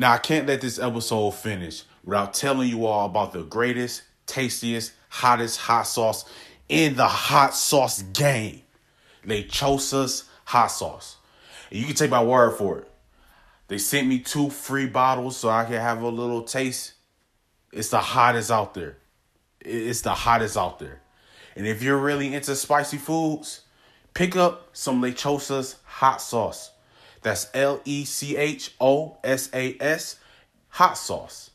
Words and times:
Now, 0.00 0.12
I 0.12 0.18
can't 0.18 0.46
let 0.46 0.60
this 0.60 0.78
episode 0.78 1.32
finish 1.32 1.82
without 2.04 2.32
telling 2.32 2.68
you 2.68 2.86
all 2.86 3.06
about 3.06 3.32
the 3.32 3.42
greatest, 3.42 4.04
tastiest, 4.26 4.92
hottest 5.08 5.58
hot 5.58 5.88
sauce 5.88 6.24
in 6.68 6.94
the 6.94 7.08
hot 7.08 7.52
sauce 7.52 8.02
game. 8.02 8.62
Lechosa's 9.26 10.30
hot 10.44 10.68
sauce. 10.68 11.16
And 11.70 11.80
you 11.80 11.86
can 11.86 11.96
take 11.96 12.10
my 12.12 12.22
word 12.22 12.52
for 12.52 12.78
it. 12.78 12.90
They 13.66 13.78
sent 13.78 14.06
me 14.06 14.20
two 14.20 14.50
free 14.50 14.86
bottles 14.86 15.36
so 15.36 15.48
I 15.48 15.64
can 15.64 15.74
have 15.74 16.00
a 16.00 16.08
little 16.08 16.42
taste. 16.42 16.92
It's 17.72 17.88
the 17.88 17.98
hottest 17.98 18.52
out 18.52 18.74
there. 18.74 18.98
It's 19.60 20.02
the 20.02 20.14
hottest 20.14 20.56
out 20.56 20.78
there. 20.78 21.02
And 21.56 21.66
if 21.66 21.82
you're 21.82 21.98
really 21.98 22.32
into 22.32 22.54
spicy 22.54 22.98
foods, 22.98 23.62
pick 24.14 24.36
up 24.36 24.68
some 24.72 25.02
Lechosa's 25.02 25.74
hot 25.82 26.22
sauce. 26.22 26.70
That's 27.22 27.48
L 27.54 27.80
E 27.84 28.04
C 28.04 28.36
H 28.36 28.74
O 28.80 29.16
S 29.24 29.50
A 29.52 29.76
S 29.80 30.16
hot 30.68 30.96
sauce. 30.96 31.50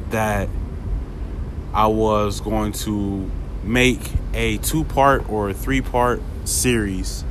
that 0.10 0.50
I 1.74 1.88
was 1.88 2.40
going 2.40 2.72
to 2.74 3.30
make 3.64 4.00
a 4.34 4.58
two 4.58 4.84
part 4.84 5.30
or 5.30 5.50
a 5.50 5.54
three 5.54 5.82
part 5.82 6.22
series 6.46 7.24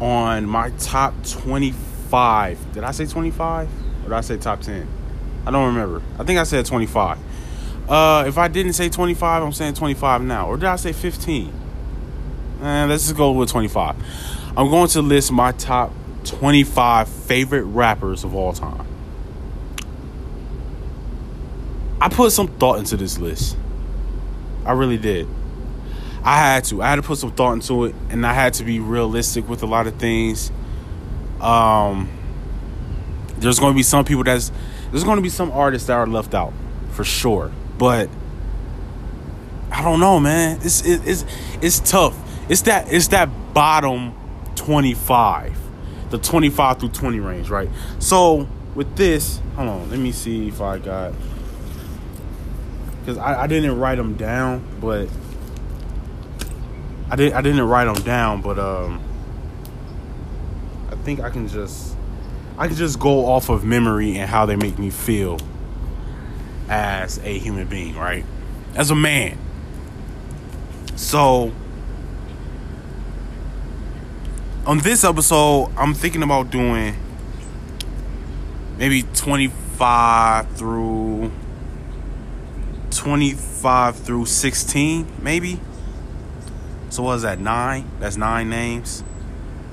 on 0.00 0.46
my 0.46 0.70
top 0.78 1.14
25. 1.26 2.74
Did 2.74 2.84
I 2.84 2.92
say 2.92 3.06
25? 3.06 3.68
Or 3.68 4.02
did 4.04 4.12
I 4.12 4.20
say 4.20 4.36
top 4.36 4.60
10? 4.60 4.86
I 5.46 5.50
don't 5.50 5.74
remember. 5.74 6.02
I 6.18 6.24
think 6.24 6.38
I 6.38 6.44
said 6.44 6.66
25. 6.66 7.18
Uh, 7.88 8.24
if 8.26 8.36
I 8.38 8.48
didn't 8.48 8.74
say 8.74 8.88
25, 8.88 9.42
I'm 9.42 9.52
saying 9.52 9.74
25 9.74 10.22
now. 10.22 10.48
Or 10.48 10.56
did 10.56 10.66
I 10.66 10.76
say 10.76 10.92
15? 10.92 11.52
Eh, 12.60 12.84
let's 12.84 13.04
just 13.04 13.16
go 13.16 13.32
with 13.32 13.48
25. 13.48 13.96
I'm 14.56 14.68
going 14.68 14.88
to 14.88 15.02
list 15.02 15.32
my 15.32 15.52
top 15.52 15.92
25 16.24 17.08
favorite 17.08 17.64
rappers 17.64 18.24
of 18.24 18.34
all 18.34 18.52
time. 18.52 18.87
I 22.00 22.08
put 22.08 22.32
some 22.32 22.48
thought 22.48 22.78
into 22.78 22.96
this 22.96 23.18
list. 23.18 23.56
I 24.64 24.72
really 24.72 24.98
did. 24.98 25.26
I 26.22 26.36
had 26.36 26.64
to. 26.64 26.82
I 26.82 26.90
had 26.90 26.96
to 26.96 27.02
put 27.02 27.18
some 27.18 27.32
thought 27.32 27.52
into 27.54 27.84
it, 27.86 27.94
and 28.10 28.26
I 28.26 28.32
had 28.32 28.54
to 28.54 28.64
be 28.64 28.80
realistic 28.80 29.48
with 29.48 29.62
a 29.62 29.66
lot 29.66 29.86
of 29.86 29.96
things. 29.96 30.52
Um, 31.40 32.08
there's 33.38 33.58
going 33.58 33.72
to 33.72 33.76
be 33.76 33.82
some 33.82 34.04
people 34.04 34.24
that's 34.24 34.52
there's 34.90 35.04
going 35.04 35.16
to 35.16 35.22
be 35.22 35.28
some 35.28 35.50
artists 35.52 35.86
that 35.86 35.94
are 35.94 36.06
left 36.06 36.34
out 36.34 36.52
for 36.90 37.04
sure, 37.04 37.52
but 37.78 38.08
I 39.70 39.82
don't 39.82 40.00
know, 40.00 40.18
man. 40.18 40.58
It's 40.62 40.84
it, 40.84 41.00
it's 41.06 41.24
it's 41.62 41.78
tough. 41.80 42.16
It's 42.48 42.62
that 42.62 42.92
it's 42.92 43.08
that 43.08 43.28
bottom 43.54 44.14
twenty 44.54 44.94
five, 44.94 45.56
the 46.10 46.18
twenty 46.18 46.50
five 46.50 46.80
through 46.80 46.90
twenty 46.90 47.20
range, 47.20 47.48
right? 47.48 47.68
So 47.98 48.48
with 48.74 48.96
this, 48.96 49.40
hold 49.56 49.68
on. 49.68 49.90
Let 49.90 49.98
me 49.98 50.12
see 50.12 50.48
if 50.48 50.60
I 50.60 50.78
got 50.78 51.12
because 53.08 53.22
I, 53.22 53.44
I 53.44 53.46
didn't 53.46 53.78
write 53.78 53.94
them 53.94 54.18
down, 54.18 54.62
but 54.82 55.08
I 57.10 57.16
didn't 57.16 57.32
I 57.32 57.40
didn't 57.40 57.62
write 57.62 57.86
them 57.86 58.04
down, 58.04 58.42
but 58.42 58.58
um, 58.58 59.02
I 60.90 60.94
think 60.96 61.20
I 61.20 61.30
can 61.30 61.48
just 61.48 61.96
I 62.58 62.66
can 62.66 62.76
just 62.76 63.00
go 63.00 63.24
off 63.24 63.48
of 63.48 63.64
memory 63.64 64.18
and 64.18 64.28
how 64.28 64.44
they 64.44 64.56
make 64.56 64.78
me 64.78 64.90
feel 64.90 65.38
as 66.68 67.16
a 67.20 67.38
human 67.38 67.66
being, 67.66 67.96
right? 67.96 68.26
As 68.74 68.90
a 68.90 68.94
man. 68.94 69.38
So 70.94 71.50
on 74.66 74.80
this 74.80 75.02
episode, 75.02 75.72
I'm 75.78 75.94
thinking 75.94 76.22
about 76.22 76.50
doing 76.50 76.94
maybe 78.76 79.04
25 79.14 80.50
through 80.50 81.32
25 82.90 83.96
through 83.96 84.26
16, 84.26 85.06
maybe. 85.22 85.60
So 86.90 87.02
what 87.02 87.14
is 87.14 87.22
that 87.22 87.38
nine? 87.38 87.90
That's 88.00 88.16
nine 88.16 88.48
names. 88.48 89.04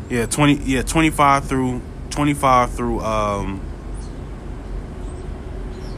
Yeah, 0.10 0.26
20. 0.26 0.56
Yeah, 0.64 0.82
25 0.84 1.46
through 1.46 1.82
25 2.12 2.72
through 2.74 3.02
um 3.02 3.62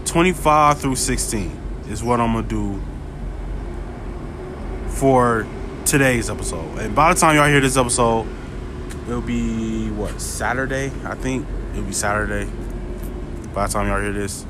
25 0.06 0.80
through 0.80 0.96
16 0.96 1.86
is 1.90 2.04
what 2.04 2.20
I'm 2.20 2.34
gonna 2.34 2.48
do 2.48 2.82
for 4.90 5.46
today's 5.86 6.30
episode. 6.30 6.80
And 6.80 6.96
by 6.96 7.14
the 7.14 7.20
time 7.20 7.36
y'all 7.36 7.48
hear 7.48 7.62
this 7.62 7.78
episode, 7.78 8.28
it'll 9.08 9.22
be 9.22 9.92
what 9.92 10.20
Saturday, 10.20 10.92
I 11.06 11.14
think. 11.14 11.46
It'll 11.74 11.84
be 11.84 11.94
Saturday. 11.94 12.50
By 13.54 13.68
the 13.68 13.74
time 13.74 13.88
y'all 13.88 14.02
hear 14.02 14.12
this. 14.12 14.47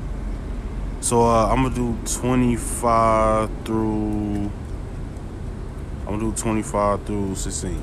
So 1.08 1.22
uh, 1.22 1.46
I'm 1.46 1.62
gonna 1.62 1.74
do 1.74 1.96
25 2.04 3.64
through. 3.64 4.50
I'm 6.00 6.04
gonna 6.04 6.18
do 6.18 6.32
25 6.32 7.06
through 7.06 7.34
16. 7.34 7.82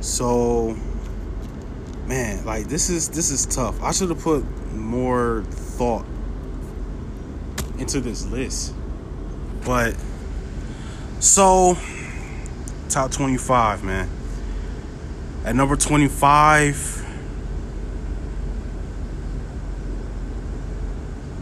So, 0.00 0.76
man, 2.06 2.44
like 2.44 2.68
this 2.68 2.88
is 2.88 3.08
this 3.08 3.32
is 3.32 3.46
tough. 3.46 3.82
I 3.82 3.90
should 3.90 4.10
have 4.10 4.20
put 4.20 4.44
more 4.72 5.42
thought 5.50 6.06
into 7.80 8.00
this 8.00 8.24
list, 8.24 8.76
but 9.64 9.96
so 11.18 11.76
top 12.90 13.10
25, 13.10 13.82
man. 13.82 14.08
At 15.44 15.56
number 15.56 15.74
25. 15.74 17.03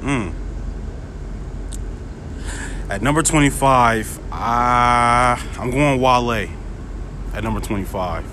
Mm. 0.02 0.34
At 2.90 3.02
number 3.02 3.22
25, 3.22 4.18
I, 4.32 5.48
I'm 5.58 5.70
going 5.70 6.00
Wale 6.00 6.48
at 7.32 7.44
number 7.44 7.60
25. 7.60 8.24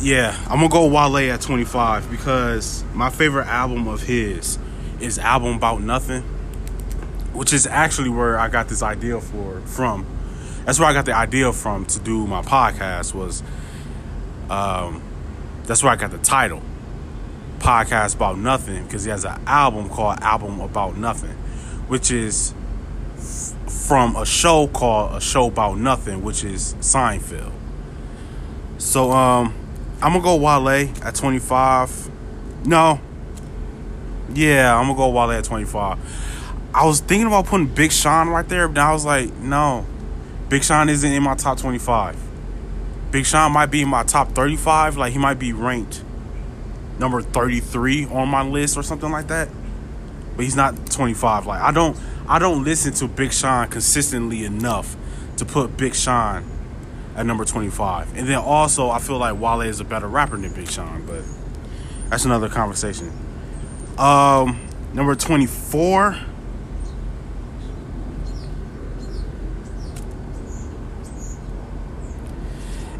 Yeah, 0.00 0.34
I'm 0.48 0.60
gonna 0.60 0.68
go 0.70 0.86
Wale 0.86 1.30
at 1.30 1.42
25 1.42 2.10
because 2.10 2.82
my 2.94 3.10
favorite 3.10 3.46
album 3.46 3.86
of 3.86 4.02
his 4.02 4.58
is 4.98 5.18
album 5.18 5.56
about 5.56 5.82
nothing, 5.82 6.22
which 7.34 7.52
is 7.52 7.66
actually 7.66 8.08
where 8.08 8.38
I 8.38 8.48
got 8.48 8.68
this 8.68 8.82
idea 8.82 9.20
for 9.20 9.60
from. 9.60 10.06
That's 10.64 10.80
where 10.80 10.88
I 10.88 10.94
got 10.94 11.04
the 11.04 11.14
idea 11.14 11.52
from 11.52 11.84
to 11.84 12.00
do 12.00 12.26
my 12.26 12.40
podcast 12.40 13.14
was. 13.14 13.42
Um, 14.48 15.02
that's 15.64 15.82
where 15.82 15.92
I 15.92 15.96
got 15.96 16.10
the 16.10 16.18
title 16.18 16.62
podcast 17.62 18.16
about 18.16 18.38
nothing 18.38 18.84
because 18.84 19.04
he 19.04 19.10
has 19.10 19.24
an 19.24 19.40
album 19.46 19.88
called 19.88 20.18
Album 20.20 20.60
About 20.60 20.96
Nothing, 20.96 21.36
which 21.86 22.10
is 22.10 22.52
f- 23.16 23.54
from 23.86 24.16
a 24.16 24.26
show 24.26 24.66
called 24.66 25.14
A 25.14 25.20
Show 25.20 25.46
About 25.46 25.78
Nothing, 25.78 26.22
which 26.22 26.42
is 26.42 26.74
Seinfeld. 26.80 27.52
So 28.78 29.12
um 29.12 29.54
I'm 30.02 30.12
gonna 30.12 30.24
go 30.24 30.36
Wale 30.36 30.90
at 31.04 31.14
25. 31.14 32.10
No. 32.66 33.00
Yeah, 34.34 34.76
I'm 34.76 34.86
gonna 34.86 34.96
go 34.96 35.08
Wale 35.10 35.30
at 35.30 35.44
25. 35.44 35.98
I 36.74 36.84
was 36.84 37.00
thinking 37.00 37.28
about 37.28 37.46
putting 37.46 37.68
Big 37.68 37.92
Sean 37.92 38.28
right 38.28 38.48
there, 38.48 38.66
but 38.66 38.78
I 38.78 38.92
was 38.92 39.04
like, 39.04 39.32
no. 39.34 39.86
Big 40.48 40.64
Sean 40.64 40.88
isn't 40.88 41.12
in 41.12 41.22
my 41.22 41.34
top 41.36 41.58
25. 41.58 42.16
Big 43.12 43.24
Sean 43.24 43.52
might 43.52 43.66
be 43.66 43.82
in 43.82 43.88
my 43.88 44.02
top 44.02 44.32
35. 44.32 44.96
Like 44.96 45.12
he 45.12 45.18
might 45.18 45.38
be 45.38 45.52
ranked 45.52 46.02
number 46.98 47.22
33 47.22 48.06
on 48.06 48.28
my 48.28 48.42
list 48.42 48.76
or 48.76 48.82
something 48.82 49.10
like 49.10 49.28
that. 49.28 49.48
But 50.36 50.44
he's 50.44 50.56
not 50.56 50.90
25. 50.90 51.46
Like 51.46 51.60
I 51.60 51.70
don't 51.72 51.96
I 52.28 52.38
don't 52.38 52.64
listen 52.64 52.92
to 52.94 53.08
Big 53.08 53.32
Sean 53.32 53.68
consistently 53.68 54.44
enough 54.44 54.96
to 55.36 55.44
put 55.44 55.76
Big 55.76 55.94
Sean 55.94 56.44
at 57.16 57.26
number 57.26 57.44
25. 57.44 58.16
And 58.16 58.28
then 58.28 58.38
also, 58.38 58.90
I 58.90 58.98
feel 58.98 59.18
like 59.18 59.38
Wale 59.38 59.62
is 59.62 59.80
a 59.80 59.84
better 59.84 60.06
rapper 60.06 60.36
than 60.36 60.52
Big 60.52 60.68
Sean, 60.68 61.04
but 61.06 61.22
that's 62.08 62.24
another 62.24 62.48
conversation. 62.48 63.12
Um, 63.98 64.68
number 64.94 65.14
24. 65.14 66.16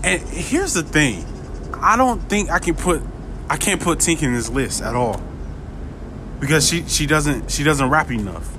And 0.05 0.21
here's 0.21 0.75
the 0.75 0.83
thing. 0.83 1.25
I 1.75 1.97
don't 1.97 2.21
think 2.29 2.50
I 2.50 2.59
can 2.59 2.75
put 2.75 3.03
I 3.52 3.58
can't 3.58 3.82
put 3.82 3.99
Tink 3.99 4.22
in 4.22 4.32
this 4.32 4.49
list 4.49 4.81
at 4.81 4.94
all. 4.94 5.20
Because 6.40 6.66
she 6.66 6.88
she 6.88 7.04
doesn't 7.04 7.50
she 7.50 7.62
doesn't 7.62 7.90
rap 7.90 8.10
enough. 8.10 8.50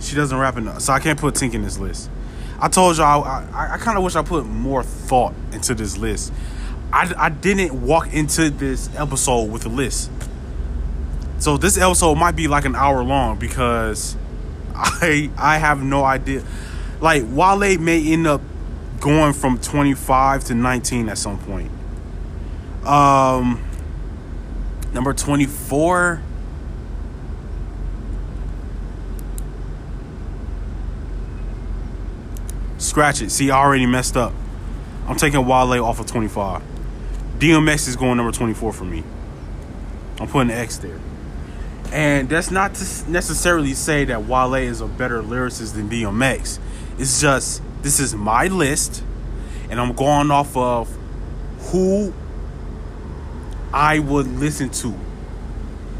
She 0.00 0.16
doesn't 0.16 0.38
rap 0.38 0.56
enough. 0.56 0.80
So 0.80 0.94
I 0.94 1.00
can't 1.00 1.20
put 1.20 1.34
Tink 1.34 1.52
in 1.52 1.60
this 1.60 1.78
list. 1.78 2.08
I 2.58 2.68
told 2.68 2.96
y'all 2.96 3.22
I, 3.24 3.46
I, 3.52 3.74
I 3.74 3.76
kind 3.76 3.98
of 3.98 4.04
wish 4.04 4.16
I 4.16 4.22
put 4.22 4.46
more 4.46 4.82
thought 4.82 5.34
into 5.52 5.74
this 5.74 5.98
list. 5.98 6.32
I, 6.94 7.12
I 7.18 7.28
didn't 7.28 7.82
walk 7.82 8.14
into 8.14 8.48
this 8.48 8.88
episode 8.96 9.50
with 9.50 9.66
a 9.66 9.68
list. 9.68 10.10
So 11.38 11.58
this 11.58 11.76
episode 11.76 12.14
might 12.14 12.36
be 12.36 12.48
like 12.48 12.64
an 12.64 12.74
hour 12.74 13.02
long 13.02 13.38
because 13.38 14.16
I 14.74 15.30
I 15.36 15.58
have 15.58 15.82
no 15.82 16.04
idea. 16.04 16.42
Like 17.02 17.24
Wale 17.28 17.78
may 17.78 18.02
end 18.14 18.26
up 18.26 18.40
going 19.00 19.34
from 19.34 19.58
25 19.58 20.44
to 20.44 20.54
19 20.54 21.10
at 21.10 21.18
some 21.18 21.38
point. 21.40 21.70
Um 22.86 23.62
number 24.92 25.12
24 25.12 26.22
Scratch 32.78 33.20
it. 33.20 33.30
See, 33.30 33.50
I 33.50 33.58
already 33.58 33.86
messed 33.86 34.16
up. 34.16 34.32
I'm 35.06 35.16
taking 35.16 35.44
Wale 35.44 35.84
off 35.84 36.00
of 36.00 36.06
25. 36.06 36.62
DMX 37.38 37.88
is 37.88 37.96
going 37.96 38.16
number 38.16 38.32
24 38.32 38.72
for 38.72 38.84
me. 38.84 39.02
I'm 40.18 40.28
putting 40.28 40.50
an 40.50 40.58
X 40.58 40.78
there. 40.78 40.98
And 41.92 42.28
that's 42.28 42.50
not 42.50 42.74
to 42.74 43.10
necessarily 43.10 43.74
say 43.74 44.04
that 44.06 44.24
Wale 44.24 44.54
is 44.54 44.80
a 44.80 44.86
better 44.86 45.22
lyricist 45.22 45.74
than 45.74 45.88
DMX. 45.88 46.58
It's 46.98 47.20
just, 47.20 47.62
this 47.82 48.00
is 48.00 48.14
my 48.14 48.46
list, 48.46 49.02
and 49.70 49.80
I'm 49.80 49.92
going 49.92 50.30
off 50.30 50.56
of 50.56 50.88
who 51.70 52.14
I 53.76 53.98
would 53.98 54.26
listen 54.26 54.70
to 54.70 54.94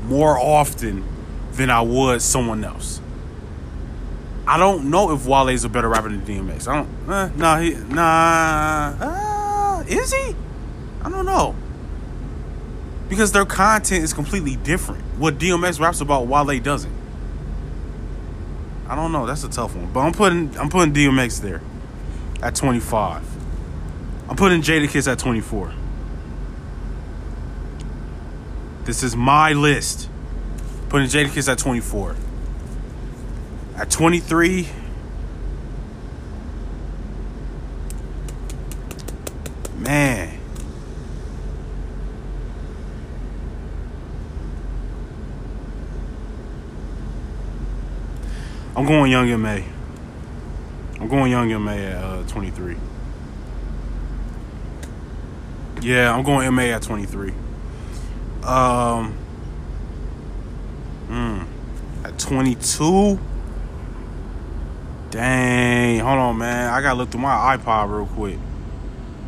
more 0.04 0.38
often 0.38 1.04
than 1.52 1.68
I 1.68 1.82
would 1.82 2.22
someone 2.22 2.64
else. 2.64 3.02
I 4.46 4.56
don't 4.56 4.88
know 4.88 5.12
if 5.12 5.26
Wale 5.26 5.48
is 5.48 5.64
a 5.64 5.68
better 5.68 5.90
rapper 5.90 6.08
than 6.08 6.22
DMX. 6.22 6.68
I 6.68 6.76
don't. 6.76 7.10
Uh, 7.10 7.28
nah, 7.36 7.58
he, 7.58 7.74
nah. 7.74 8.94
Uh, 8.98 9.84
is 9.86 10.10
he? 10.10 10.34
I 11.02 11.10
don't 11.10 11.26
know. 11.26 11.54
Because 13.10 13.32
their 13.32 13.44
content 13.44 14.04
is 14.04 14.14
completely 14.14 14.56
different. 14.56 15.02
What 15.18 15.36
DMX 15.36 15.78
raps 15.78 16.00
about, 16.00 16.28
Wale 16.28 16.58
doesn't. 16.58 16.94
I 18.88 18.94
don't 18.94 19.12
know. 19.12 19.26
That's 19.26 19.44
a 19.44 19.50
tough 19.50 19.76
one. 19.76 19.92
But 19.92 20.00
I'm 20.00 20.12
putting 20.12 20.56
I'm 20.58 20.70
putting 20.70 20.94
DMX 20.94 21.42
there 21.42 21.60
at 22.42 22.54
25. 22.54 23.22
I'm 24.30 24.36
putting 24.36 24.62
Jadakiss 24.62 25.12
at 25.12 25.18
24. 25.18 25.74
This 28.86 29.02
is 29.02 29.16
my 29.16 29.52
list. 29.52 30.08
Putting 30.90 31.08
Jadakiss 31.08 31.50
at 31.50 31.58
24. 31.58 32.14
At 33.74 33.90
23, 33.90 34.68
man. 39.78 40.38
I'm 48.76 48.86
going 48.86 49.10
Young 49.10 49.28
M.A. 49.28 49.64
I'm 51.00 51.08
going 51.08 51.32
Young 51.32 51.50
M.A. 51.50 51.72
at 51.72 52.04
uh, 52.04 52.22
23. 52.28 52.76
Yeah, 55.82 56.14
I'm 56.14 56.22
going 56.22 56.46
M.A. 56.46 56.70
at 56.70 56.82
23. 56.82 57.32
Um, 58.46 59.18
mm, 61.08 61.46
at 62.04 62.16
22. 62.16 63.18
Dang, 65.10 65.98
hold 65.98 66.18
on, 66.18 66.38
man. 66.38 66.72
I 66.72 66.80
gotta 66.80 66.96
look 66.96 67.10
through 67.10 67.22
my 67.22 67.56
iPod 67.56 67.90
real 67.90 68.06
quick. 68.06 68.38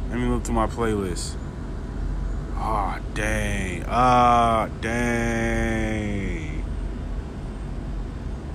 Let 0.08 0.20
me 0.20 0.26
look 0.26 0.44
through 0.44 0.54
my 0.54 0.68
playlist. 0.68 1.34
Ah, 2.54 2.98
oh, 2.98 3.04
dang. 3.14 3.84
Ah, 3.88 4.62
uh, 4.62 4.68
dang. 4.80 6.64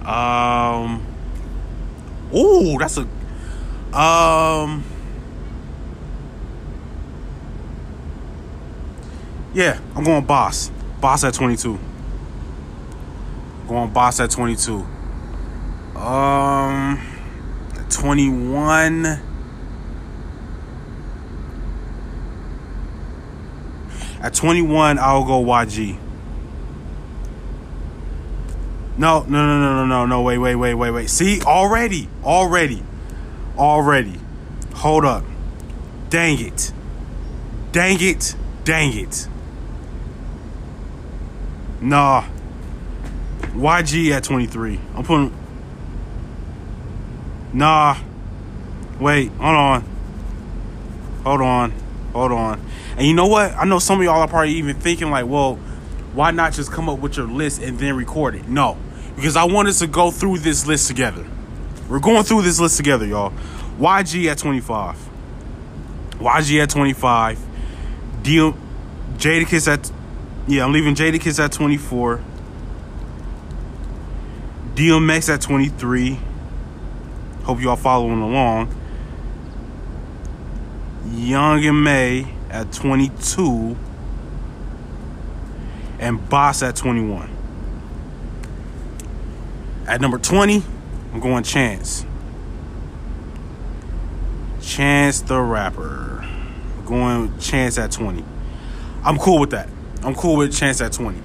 Um. 0.06 1.06
Ooh, 2.34 2.78
that's 2.78 2.98
a. 2.98 3.08
Um. 3.98 4.84
Yeah, 9.54 9.80
I'm 9.96 10.04
going 10.04 10.26
boss. 10.26 10.72
Boss 11.00 11.24
at 11.24 11.34
22. 11.34 11.80
Going 13.68 13.94
boss 13.94 14.20
at 14.20 14.32
22. 14.32 14.86
Um. 15.96 17.14
21. 17.90 19.06
At 24.24 24.34
21, 24.34 25.00
I'll 25.00 25.26
go 25.26 25.44
YG. 25.44 25.98
No, 28.98 29.24
no, 29.24 29.28
no, 29.28 29.60
no, 29.60 29.76
no, 29.76 29.86
no, 29.86 30.06
no. 30.06 30.22
Wait, 30.22 30.38
wait, 30.38 30.56
wait, 30.56 30.74
wait, 30.74 30.92
wait. 30.92 31.10
See, 31.10 31.42
already, 31.42 32.08
already, 32.24 32.84
already. 33.58 34.20
Hold 34.76 35.06
up. 35.06 35.24
Dang 36.10 36.40
it. 36.40 36.72
Dang 37.72 37.98
it. 38.00 38.36
Dang 38.64 38.98
it. 38.98 39.28
Nah. 41.84 42.24
YG 43.54 44.12
at 44.12 44.24
23. 44.24 44.80
I'm 44.96 45.04
putting 45.04 45.38
Nah. 47.52 47.98
Wait, 49.00 49.30
hold 49.34 49.56
on. 49.56 49.82
Hold 51.24 51.42
on. 51.42 51.72
Hold 52.14 52.32
on. 52.32 52.66
And 52.98 53.06
you 53.06 53.14
know 53.14 53.28
what? 53.28 53.52
I 53.54 53.66
know 53.66 53.80
some 53.80 54.00
of 54.00 54.06
y'all 54.06 54.22
are 54.22 54.28
probably 54.28 54.54
even 54.54 54.76
thinking, 54.78 55.12
like, 55.12 55.26
well, 55.26 55.56
why 56.14 56.32
not 56.32 56.54
just 56.54 56.72
come 56.72 56.88
up 56.88 57.00
with 57.00 57.18
your 57.18 57.28
list 57.28 57.62
and 57.62 57.78
then 57.78 57.98
record 57.98 58.36
it? 58.36 58.48
No. 58.48 58.78
Because 59.16 59.36
I 59.36 59.44
want 59.44 59.68
us 59.68 59.80
to 59.80 59.88
go 59.88 60.10
through 60.10 60.40
this 60.40 60.66
list 60.66 60.88
together. 60.88 61.26
We're 61.90 62.00
going 62.00 62.24
through 62.24 62.44
this 62.44 62.60
list 62.60 62.78
together, 62.78 63.06
y'all. 63.06 63.34
YG 63.78 64.32
at 64.32 64.38
25. 64.38 64.98
YG 66.14 66.64
at 66.64 66.70
25. 66.70 67.40
D- 68.22 68.54
Jadakiss 69.18 69.72
at 69.72 69.92
yeah, 70.48 70.64
I'm 70.64 70.72
leaving 70.72 70.96
Jadakiss 70.96 71.44
at 71.44 71.52
24. 71.52 72.22
DMX 74.76 75.34
at 75.34 75.42
23. 75.42 76.20
Hope 77.44 77.62
y'all 77.62 77.76
following 77.76 78.22
along. 78.22 78.74
Young 81.12 81.64
M.A 81.64 82.28
at 82.54 82.72
22. 82.72 83.76
And 86.00 86.30
Boss 86.30 86.62
at 86.62 86.76
21. 86.76 87.30
At 89.88 90.00
number 90.00 90.18
20, 90.18 90.64
I'm 91.14 91.20
going 91.20 91.44
Chance. 91.44 92.06
Chance 94.62 95.22
the 95.22 95.40
Rapper. 95.40 96.22
I'm 96.24 96.86
going 96.86 97.38
Chance 97.40 97.78
at 97.78 97.92
20. 97.92 98.24
I'm 99.04 99.18
cool 99.18 99.40
with 99.40 99.50
that. 99.50 99.68
I'm 100.06 100.16
cool 100.16 100.36
with 100.36 100.54
Chance 100.54 100.82
at 100.82 100.92
20. 100.92 101.18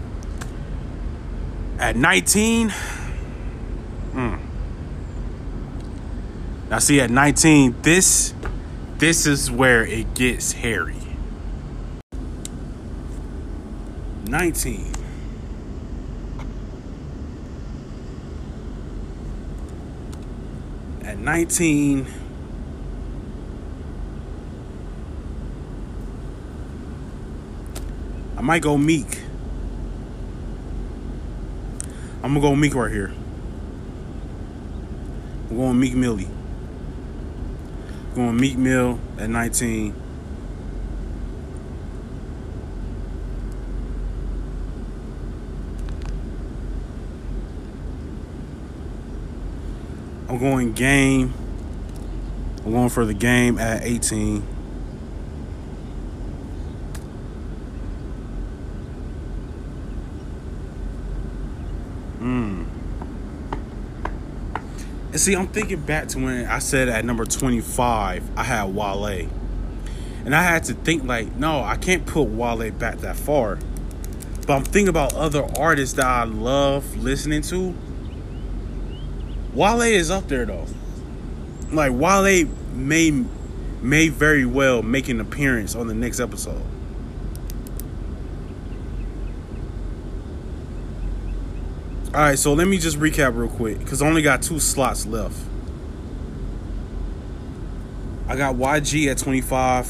At 1.80 1.97
19, 1.97 2.70
hmm. 2.70 4.35
Now 6.70 6.78
see 6.78 7.00
at 7.00 7.11
19, 7.11 7.82
this 7.82 8.35
this 8.99 9.26
is 9.26 9.50
where 9.50 9.87
it 9.87 10.14
gets 10.14 10.52
hairy. 10.52 10.97
19. 14.26 14.92
At 21.04 21.18
19, 21.18 22.06
I 28.37 28.38
might 28.49 28.62
go 28.62 28.78
Meek. 28.78 29.21
I'm 32.23 32.33
gonna 32.33 32.40
go 32.40 32.57
Meek 32.57 32.75
right 32.75 32.90
here. 32.90 33.12
I'm 35.50 35.57
going 35.59 35.78
Meek 35.78 35.95
Millie. 35.95 36.31
Going 38.14 38.40
Meek 38.40 38.57
Mill 38.57 38.99
at 39.19 39.28
19. 39.28 39.95
I'm 50.26 50.38
going 50.38 50.73
game. 50.73 51.35
I'm 52.64 52.73
going 52.73 52.88
for 52.88 53.05
the 53.05 53.12
game 53.12 53.59
at 53.59 53.83
18. 53.83 54.58
And 65.18 65.25
see, 65.25 65.34
I'm 65.34 65.48
thinking 65.48 65.80
back 65.80 66.06
to 66.10 66.18
when 66.20 66.46
I 66.46 66.60
said 66.60 66.88
at 66.88 67.04
number 67.04 67.25
25, 67.25 68.38
I 68.38 68.44
had 68.44 68.72
Wale. 68.72 69.28
And 70.25 70.32
I 70.32 70.44
had 70.44 70.62
to 70.66 70.75
think, 70.75 71.02
like, 71.02 71.34
no, 71.34 71.60
I 71.60 71.76
can't 71.76 72.06
put 72.06 72.28
Wale 72.28 72.70
back 72.70 72.98
that 72.98 73.16
far. 73.16 73.58
But 74.46 74.50
I'm 74.50 74.62
thinking 74.62 74.87
about 74.87 75.14
other 75.14 75.44
artists 75.58 75.96
that 75.96 76.06
I 76.06 76.22
love 76.22 76.96
listening 76.98 77.42
to. 77.42 77.75
Wale 79.54 79.80
is 79.80 80.08
up 80.08 80.28
there, 80.28 80.46
though. 80.46 80.66
Like, 81.72 81.90
Wale 81.94 82.48
may, 82.75 83.25
may 83.82 84.08
very 84.10 84.46
well 84.46 84.84
make 84.84 85.08
an 85.08 85.20
appearance 85.20 85.75
on 85.75 85.88
the 85.88 85.94
next 85.94 86.20
episode. 86.20 86.62
All 92.18 92.25
right, 92.25 92.37
so 92.37 92.52
let 92.52 92.66
me 92.66 92.78
just 92.78 92.98
recap 92.98 93.37
real 93.37 93.48
quick 93.48 93.78
because 93.78 94.02
I 94.02 94.08
only 94.08 94.22
got 94.22 94.42
two 94.42 94.58
slots 94.58 95.06
left. 95.06 95.37
I 98.26 98.34
got 98.34 98.56
YG 98.56 99.08
at 99.08 99.18
25, 99.18 99.87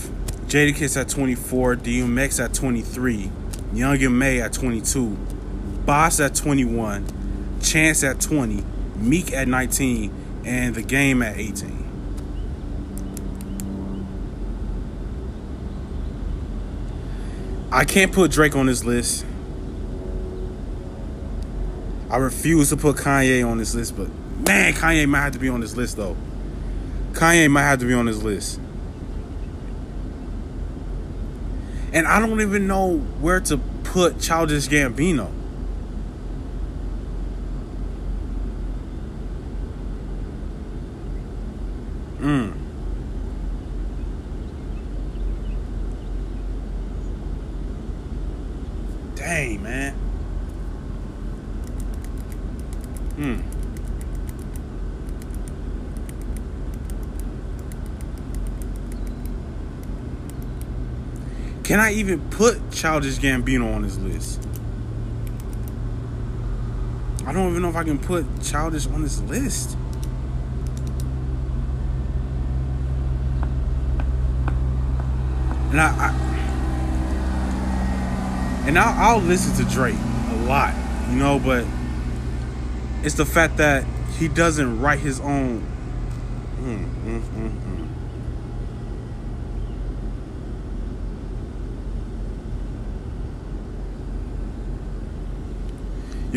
Jadakiss 0.47 1.01
at 1.01 1.09
24, 1.09 1.77
DMX 1.77 2.45
at 2.45 2.53
23, 2.53 3.33
Young 3.73 3.97
M.A 4.03 4.43
at 4.43 4.53
22, 4.53 5.17
Boss 5.87 6.21
at 6.21 6.35
21, 6.35 7.07
Chance 7.63 8.05
at 8.05 8.21
20, 8.21 8.63
Meek 8.97 9.33
at 9.33 9.49
19, 9.49 10.43
and 10.45 10.75
The 10.75 10.83
Game 10.83 11.23
at 11.23 11.39
18. 11.39 11.87
I 17.73 17.87
can't 17.87 18.13
put 18.13 18.31
Drake 18.33 18.55
on 18.55 18.67
this 18.67 18.85
list. 18.85 19.25
I 22.11 22.17
refuse 22.17 22.71
to 22.71 22.77
put 22.77 22.97
Kanye 22.97 23.47
on 23.47 23.59
this 23.59 23.75
list, 23.75 23.97
but 23.97 24.09
man, 24.47 24.73
Kanye 24.73 25.09
might 25.09 25.21
have 25.21 25.33
to 25.35 25.39
be 25.39 25.49
on 25.49 25.61
this 25.61 25.77
list 25.77 25.97
though. 25.97 26.17
Kanye 27.13 27.51
might 27.51 27.63
have 27.63 27.81
to 27.81 27.87
be 27.87 27.95
on 27.95 28.07
this 28.07 28.23
list. 28.23 28.61
And 31.93 32.07
I 32.07 32.21
don't 32.21 32.41
even 32.41 32.67
know 32.67 32.99
where 32.99 33.41
to 33.41 33.59
put 33.83 34.21
Childish 34.21 34.69
Gambino. 34.69 35.33
Mm. 42.21 42.53
Dang, 49.15 49.63
man. 49.63 49.95
Hmm. 53.17 53.41
Can 61.79 61.87
I 61.87 61.93
even 61.93 62.21
put 62.31 62.73
Childish 62.73 63.19
Gambino 63.19 63.73
on 63.73 63.83
this 63.83 63.97
list? 63.99 64.45
I 67.25 67.33
don't 67.33 67.51
even 67.51 67.63
know 67.63 67.69
if 67.69 67.77
I 67.77 67.85
can 67.85 68.01
put 68.01 68.27
Childish 68.43 68.89
on 68.89 69.03
this 69.03 69.21
list. 69.21 69.77
And 75.71 75.81
I, 75.81 75.87
I 75.87 76.11
and 78.67 78.77
I'll, 78.77 79.19
I'll 79.19 79.23
listen 79.23 79.65
to 79.65 79.73
Drake 79.73 79.95
a 79.95 80.37
lot, 80.49 80.75
you 81.11 81.17
know, 81.17 81.39
but 81.39 81.65
it's 83.05 83.15
the 83.15 83.25
fact 83.25 83.59
that 83.59 83.85
he 84.19 84.27
doesn't 84.27 84.81
write 84.81 84.99
his 84.99 85.21
own. 85.21 85.65
Mm, 86.61 86.85
mm, 87.05 87.21
mm, 87.21 87.51
mm. 87.51 87.79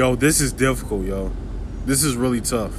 Yo, 0.02 0.16
this 0.16 0.42
is 0.42 0.52
difficult, 0.52 1.06
yo. 1.06 1.32
This 1.86 2.04
is 2.04 2.16
really 2.16 2.42
tough. 2.42 2.74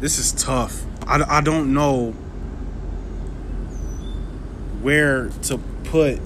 This 0.00 0.18
is 0.18 0.32
tough. 0.32 0.82
I, 1.06 1.22
I 1.38 1.40
don't 1.40 1.72
know 1.72 2.10
where 4.82 5.28
to 5.42 5.58
put 5.84 6.18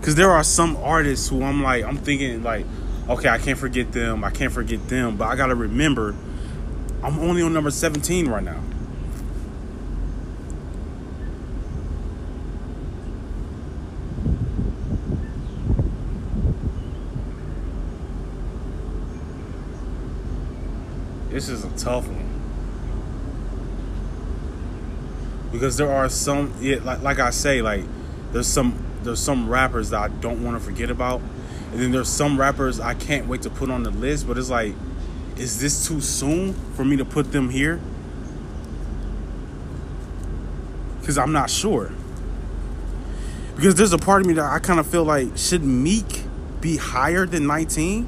because 0.00 0.16
there 0.16 0.30
are 0.30 0.44
some 0.44 0.76
artists 0.76 1.30
who 1.30 1.42
I'm 1.42 1.62
like 1.62 1.82
I'm 1.82 1.96
thinking 1.96 2.42
like 2.42 2.66
okay 3.08 3.30
I 3.30 3.38
can't 3.38 3.58
forget 3.58 3.92
them 3.92 4.22
I 4.22 4.28
can't 4.28 4.52
forget 4.52 4.86
them 4.90 5.16
but 5.16 5.28
I 5.28 5.34
gotta 5.34 5.54
remember 5.54 6.14
I'm 7.02 7.18
only 7.20 7.42
on 7.42 7.52
number 7.52 7.70
17 7.70 8.28
right 8.28 8.42
now. 8.42 8.60
This 21.30 21.48
is 21.48 21.64
a 21.64 21.70
tough 21.76 22.08
one. 22.08 22.24
Because 25.52 25.76
there 25.76 25.90
are 25.90 26.08
some 26.08 26.52
yeah, 26.60 26.78
like 26.82 27.00
like 27.02 27.20
I 27.20 27.30
say 27.30 27.62
like 27.62 27.84
there's 28.32 28.48
some 28.48 28.76
there's 29.04 29.20
some 29.20 29.48
rappers 29.48 29.90
that 29.90 30.00
I 30.00 30.08
don't 30.08 30.42
want 30.42 30.58
to 30.58 30.64
forget 30.64 30.90
about. 30.90 31.20
And 31.70 31.80
then 31.80 31.92
there's 31.92 32.08
some 32.08 32.40
rappers 32.40 32.80
I 32.80 32.94
can't 32.94 33.28
wait 33.28 33.42
to 33.42 33.50
put 33.50 33.70
on 33.70 33.84
the 33.84 33.90
list 33.90 34.26
but 34.26 34.36
it's 34.36 34.50
like 34.50 34.74
is 35.38 35.60
this 35.60 35.86
too 35.86 36.00
soon 36.00 36.52
for 36.74 36.84
me 36.84 36.96
to 36.96 37.04
put 37.04 37.32
them 37.32 37.50
here 37.50 37.80
cuz 41.04 41.16
I'm 41.16 41.32
not 41.32 41.50
sure 41.50 41.92
because 43.56 43.74
there's 43.74 43.92
a 43.92 43.98
part 43.98 44.20
of 44.20 44.26
me 44.26 44.34
that 44.34 44.44
I 44.44 44.58
kind 44.58 44.78
of 44.78 44.86
feel 44.86 45.04
like 45.04 45.36
should 45.36 45.64
Meek 45.64 46.24
be 46.60 46.76
higher 46.76 47.26
than 47.26 47.46
19 47.46 48.06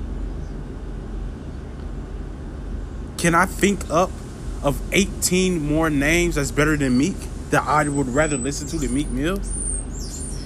can 3.21 3.35
I 3.35 3.45
think 3.45 3.89
up 3.91 4.11
of 4.63 4.81
18 4.93 5.63
more 5.63 5.91
names 5.91 6.37
that's 6.37 6.51
better 6.51 6.77
than 6.77 6.97
Meek 6.97 7.17
that 7.51 7.63
I 7.67 7.89
would 7.89 8.09
rather 8.09 8.37
listen 8.37 8.67
to 8.69 8.79
than 8.79 8.95
Meek 8.95 9.09
Mill? 9.09 9.41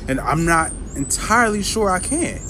And 0.09 0.21
I'm 0.21 0.45
not 0.45 0.73
entirely 0.97 1.63
sure 1.63 1.91
I 1.91 1.99
can. 1.99 2.41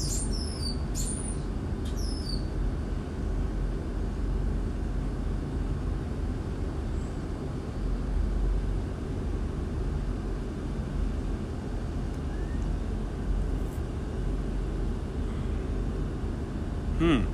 Hmm. 16.98 17.24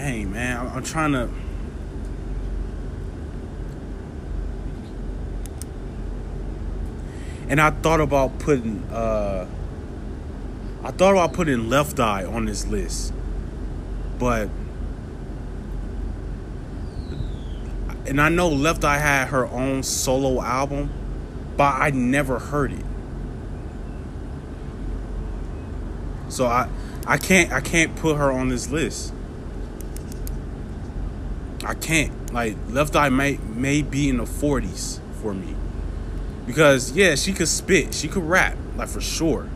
Dang, 0.00 0.32
man. 0.32 0.69
I'm, 0.80 0.86
trying 0.86 1.12
to. 1.12 1.28
And 7.50 7.60
I 7.60 7.70
thought 7.70 8.00
about 8.00 8.38
putting. 8.38 8.84
uh 8.84 9.46
I 10.82 10.90
thought 10.92 11.12
about 11.12 11.34
putting 11.34 11.68
Left 11.68 12.00
Eye 12.00 12.24
on 12.24 12.46
this 12.46 12.66
list, 12.66 13.12
but 14.18 14.48
and 18.06 18.18
I 18.18 18.30
know 18.30 18.48
Left 18.48 18.82
Eye 18.82 18.96
had 18.96 19.28
her 19.28 19.46
own 19.48 19.82
solo 19.82 20.40
album, 20.40 20.88
but 21.58 21.74
I 21.74 21.90
never 21.90 22.38
heard 22.38 22.72
it. 22.72 22.84
So 26.30 26.46
I 26.46 26.70
I 27.06 27.18
can't 27.18 27.52
I 27.52 27.60
can't 27.60 27.94
put 27.96 28.16
her 28.16 28.32
on 28.32 28.48
this 28.48 28.70
list. 28.70 29.12
I 31.70 31.74
can't. 31.74 32.34
Like 32.34 32.56
Left 32.68 32.96
Eye 32.96 33.10
may 33.10 33.38
may 33.54 33.82
be 33.82 34.08
in 34.08 34.16
the 34.16 34.24
40s 34.24 34.98
for 35.22 35.32
me. 35.32 35.54
Because 36.44 36.90
yeah, 36.92 37.14
she 37.14 37.32
could 37.32 37.46
spit, 37.46 37.94
she 37.94 38.08
could 38.08 38.24
rap, 38.24 38.56
like 38.76 38.88
for 38.88 39.00
sure. 39.00 39.48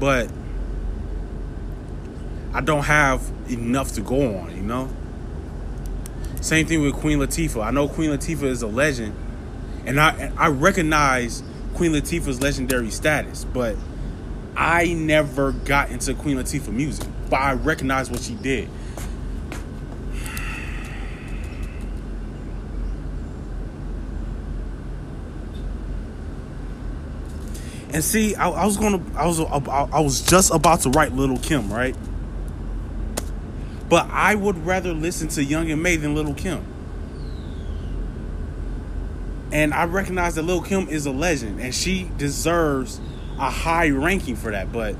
But 0.00 0.28
I 2.52 2.60
don't 2.62 2.82
have 2.82 3.22
enough 3.48 3.92
to 3.92 4.00
go 4.00 4.38
on, 4.38 4.56
you 4.56 4.62
know? 4.62 4.88
Same 6.40 6.66
thing 6.66 6.82
with 6.82 6.94
Queen 6.94 7.20
Latifah. 7.20 7.64
I 7.64 7.70
know 7.70 7.88
Queen 7.88 8.10
Latifah 8.10 8.42
is 8.42 8.62
a 8.62 8.66
legend, 8.66 9.14
and 9.86 10.00
I 10.00 10.32
I 10.36 10.48
recognize 10.48 11.44
Queen 11.74 11.92
Latifah's 11.92 12.40
legendary 12.40 12.90
status, 12.90 13.44
but 13.44 13.76
I 14.56 14.92
never 14.94 15.52
got 15.52 15.90
into 15.90 16.12
Queen 16.14 16.38
Latifah 16.38 16.72
music, 16.72 17.06
but 17.30 17.36
I 17.36 17.52
recognize 17.52 18.10
what 18.10 18.20
she 18.20 18.34
did. 18.34 18.68
And 27.94 28.02
see, 28.02 28.34
I, 28.34 28.50
I 28.50 28.66
was 28.66 28.76
gonna, 28.76 29.00
I 29.16 29.24
was, 29.24 29.38
I 29.38 30.00
was 30.00 30.20
just 30.20 30.52
about 30.52 30.80
to 30.80 30.90
write 30.90 31.12
Little 31.12 31.38
Kim, 31.38 31.72
right? 31.72 31.94
But 33.88 34.10
I 34.10 34.34
would 34.34 34.66
rather 34.66 34.92
listen 34.92 35.28
to 35.28 35.44
Young 35.44 35.70
M.A 35.70 35.94
than 35.94 36.12
Little 36.12 36.34
Kim. 36.34 36.66
And 39.52 39.72
I 39.72 39.84
recognize 39.84 40.34
that 40.34 40.42
Little 40.42 40.64
Kim 40.64 40.88
is 40.88 41.06
a 41.06 41.12
legend, 41.12 41.60
and 41.60 41.72
she 41.72 42.10
deserves 42.18 43.00
a 43.38 43.48
high 43.48 43.90
ranking 43.90 44.34
for 44.34 44.50
that. 44.50 44.72
But 44.72 44.96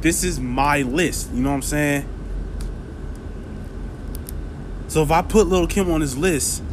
this 0.00 0.24
is 0.24 0.40
my 0.40 0.82
list. 0.82 1.30
You 1.32 1.42
know 1.42 1.50
what 1.50 1.54
I'm 1.54 1.62
saying? 1.62 2.08
So 4.88 5.04
if 5.04 5.12
I 5.12 5.22
put 5.22 5.46
Little 5.46 5.68
Kim 5.68 5.88
on 5.92 6.00
this 6.00 6.16
list, 6.16 6.64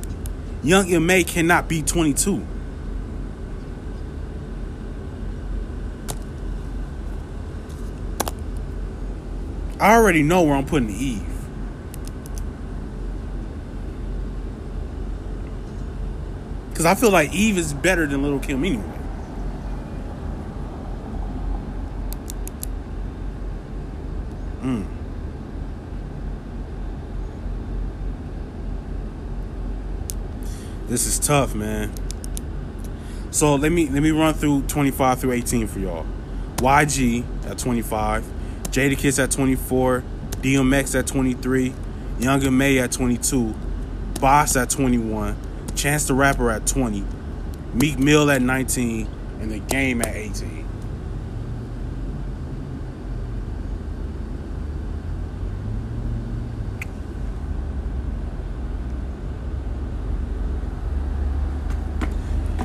Young 0.64 0.92
M.A 0.92 1.24
cannot 1.24 1.68
be 1.68 1.84
22. 1.84 2.44
I 9.80 9.96
already 9.96 10.24
know 10.24 10.44
where 10.44 10.56
I'm 10.56 10.66
putting 10.66 10.90
Eve. 10.90 11.26
Because 16.70 16.86
I 16.86 16.96
feel 16.96 17.12
like 17.12 17.34
Eve 17.34 17.58
is 17.58 17.74
better 17.74 18.06
than 18.06 18.22
Little 18.24 18.40
Kim 18.40 18.64
anyway. 18.64 18.84
Mm. 24.62 24.86
This 30.88 31.06
is 31.06 31.20
tough, 31.20 31.54
man. 31.54 31.92
So 33.32 33.56
let 33.56 33.72
me 33.72 33.88
let 33.88 34.02
me 34.02 34.12
run 34.12 34.34
through 34.34 34.64
25 34.64 35.20
through 35.20 35.34
18 35.34 35.68
for 35.68 35.80
y'all. 35.80 36.06
YG 36.58 37.24
at 37.46 37.58
25, 37.58 38.26
Jadakiss 38.80 39.22
at 39.22 39.30
24, 39.30 40.04
DMX 40.38 40.98
at 40.98 41.06
23, 41.06 41.74
Young 42.18 42.42
M.A 42.46 42.80
at 42.80 42.94
22, 42.94 43.54
Boss 44.22 44.56
at 44.56 44.70
21, 44.70 45.36
Chance 45.76 46.08
the 46.08 46.14
Rapper 46.14 46.50
at 46.50 46.66
20, 46.66 47.04
Meek 47.74 48.00
Mill 48.00 48.32
at 48.32 48.42
19, 48.42 49.10
and 49.42 49.52
The 49.52 49.60
Game 49.60 50.02
at 50.02 50.16
18. 50.16 50.66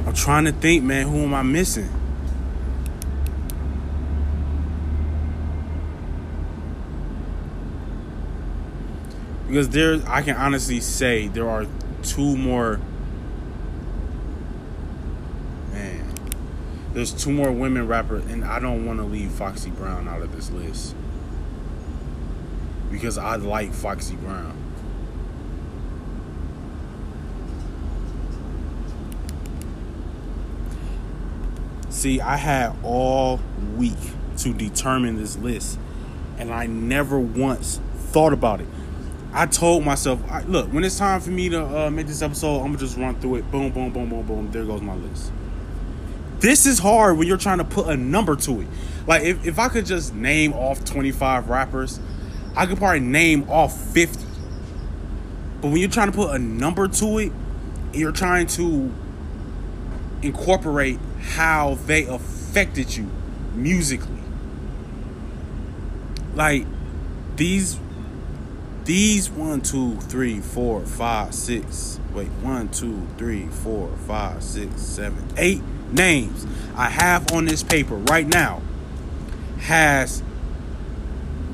I'm 0.07 0.15
trying 0.15 0.45
to 0.45 0.53
think, 0.53 0.85
man, 0.85 1.09
who 1.09 1.25
am 1.25 1.35
I 1.35 1.43
missing? 1.43 1.91
Because 9.55 9.69
there 9.69 10.01
I 10.09 10.21
can 10.23 10.35
honestly 10.35 10.81
say 10.81 11.29
there 11.29 11.49
are 11.49 11.65
two 12.03 12.37
more. 12.37 12.81
Man. 15.71 16.13
There's 16.93 17.13
two 17.13 17.31
more 17.31 17.53
women 17.53 17.87
rappers 17.87 18.25
and 18.25 18.45
I 18.45 18.59
don't 18.59 18.85
want 18.85 18.99
to 18.99 19.05
leave 19.05 19.31
Foxy 19.31 19.71
Brown 19.71 20.09
out 20.09 20.23
of 20.23 20.35
this 20.35 20.51
list. 20.51 20.97
Because 22.91 23.17
I 23.17 23.37
like 23.37 23.73
Foxy 23.73 24.17
Brown. 24.17 24.59
See, 31.91 32.21
I 32.21 32.39
had 32.39 32.75
all 32.83 33.39
week 33.77 33.93
to 34.39 34.53
determine 34.53 35.17
this 35.17 35.39
list 35.39 35.79
and 36.39 36.53
I 36.53 36.67
never 36.67 37.21
once 37.21 37.79
thought 38.11 38.33
about 38.33 38.61
it. 38.61 38.67
I 39.37 39.47
told 39.47 39.85
myself, 39.85 40.23
look, 40.47 40.73
when 40.73 40.85
it's 40.85 40.97
time 40.97 41.21
for 41.21 41.31
me 41.31 41.49
to 41.49 41.87
uh, 41.87 41.91
make 41.91 42.07
this 42.07 42.23
episode, 42.23 42.59
I'm 42.61 42.67
gonna 42.67 42.79
just 42.79 42.97
run 42.97 43.19
through 43.21 43.37
it. 43.37 43.51
Boom, 43.51 43.71
boom, 43.73 43.91
boom, 43.91 44.09
boom, 44.09 44.25
boom. 44.25 44.51
There 44.53 44.65
goes 44.65 44.81
my 44.81 44.95
list. 44.95 45.33
This 46.39 46.67
is 46.67 46.79
hard 46.79 47.19
when 47.19 47.27
you're 47.27 47.37
trying 47.37 47.59
to 47.59 47.65
put 47.65 47.89
a 47.89 47.97
number 47.97 48.37
to 48.37 48.61
it. 48.61 48.69
Like 49.09 49.25
if, 49.25 49.45
if 49.45 49.59
I 49.59 49.69
could 49.69 49.87
just 49.87 50.15
name 50.15 50.53
off 50.53 50.85
25 50.85 51.49
rappers, 51.49 51.99
I 52.57 52.67
could 52.67 52.79
probably 52.79 53.01
name 53.01 53.51
off 53.51 53.77
50. 53.93 54.25
But 55.61 55.69
when 55.69 55.79
you're 55.79 55.91
trying 55.91 56.13
to 56.13 56.17
put 56.17 56.33
a 56.33 56.39
number 56.39 56.87
to 56.87 57.19
it, 57.19 57.33
you're 57.93 58.13
trying 58.13 58.47
to 58.49 58.93
incorporate 60.23 61.01
how 61.21 61.75
they 61.87 62.05
affected 62.07 62.97
you 62.97 63.11
musically. 63.55 64.21
Like 66.35 66.67
these 67.35 67.81
these 68.85 69.31
one, 69.31 69.63
two, 69.63 69.97
three, 69.97 70.41
four, 70.41 70.81
five, 70.83 71.35
six. 71.35 71.99
Wait, 72.13 72.29
one, 72.43 72.69
two, 72.69 73.07
three, 73.17 73.47
four, 73.49 73.89
five, 74.07 74.43
six, 74.43 74.81
seven, 74.81 75.27
eight 75.37 75.63
names 75.91 76.47
I 76.77 76.89
have 76.91 77.33
on 77.33 77.45
this 77.45 77.63
paper 77.63 77.97
right 77.97 78.27
now 78.27 78.61
has 79.61 80.23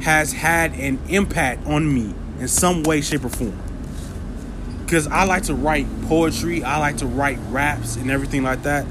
has 0.00 0.32
had 0.32 0.72
an 0.74 0.98
impact 1.08 1.66
on 1.66 1.92
me 1.92 2.14
in 2.38 2.48
some 2.48 2.82
way, 2.82 3.02
shape, 3.02 3.24
or 3.24 3.28
form. 3.28 3.60
Because 4.84 5.06
I 5.06 5.24
like 5.24 5.44
to 5.44 5.54
write 5.54 5.86
poetry, 6.08 6.64
I 6.64 6.78
like 6.78 6.96
to 6.98 7.06
write 7.06 7.38
raps 7.50 7.96
and 7.96 8.10
everything 8.10 8.42
like 8.42 8.62
that. 8.62 8.86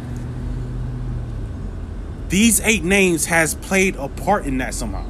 These 2.30 2.62
eight 2.62 2.84
names 2.84 3.26
has 3.26 3.56
played 3.56 3.96
a 3.96 4.08
part 4.08 4.46
in 4.46 4.60
that 4.60 4.76
somehow. 4.76 5.06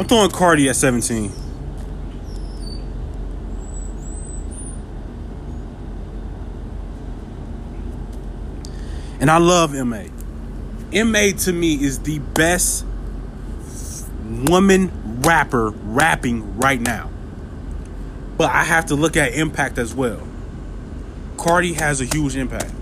I'm 0.00 0.06
throwing 0.06 0.30
Cardi 0.30 0.66
at 0.66 0.76
17. 0.76 1.30
And 9.20 9.30
I 9.30 9.36
love 9.36 9.74
MA. 9.74 10.04
MA 10.90 11.32
to 11.40 11.52
me 11.52 11.74
is 11.74 11.98
the 11.98 12.18
best 12.18 12.86
woman 14.48 14.90
rapper 15.20 15.68
rapping 15.68 16.56
right 16.56 16.80
now. 16.80 17.10
But 18.38 18.52
I 18.52 18.64
have 18.64 18.86
to 18.86 18.94
look 18.94 19.18
at 19.18 19.34
impact 19.34 19.76
as 19.76 19.94
well. 19.94 20.26
Cardi 21.36 21.74
has 21.74 22.00
a 22.00 22.06
huge 22.06 22.36
impact 22.36 22.72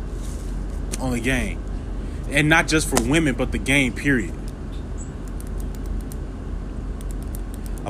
on 1.01 1.11
the 1.11 1.21
game. 1.21 1.61
And 2.31 2.49
not 2.49 2.69
just 2.69 2.89
for 2.89 3.03
women, 3.11 3.35
but 3.35 3.51
the 3.51 3.59
game, 3.59 3.93
period. 3.93 4.38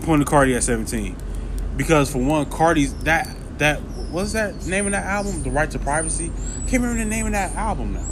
Putting 0.08 0.24
Cardi 0.24 0.54
at 0.54 0.62
17 0.62 1.14
because 1.76 2.10
for 2.10 2.16
one, 2.16 2.48
Cardi's 2.48 2.94
that 3.04 3.28
that 3.58 3.78
what's 4.10 4.32
that 4.32 4.64
name 4.64 4.86
of 4.86 4.92
that 4.92 5.04
album? 5.04 5.42
The 5.42 5.50
Right 5.50 5.70
to 5.70 5.78
Privacy. 5.78 6.32
Can't 6.66 6.82
remember 6.82 7.04
the 7.04 7.04
name 7.04 7.26
of 7.26 7.32
that 7.32 7.54
album 7.54 7.92
now. 7.92 8.10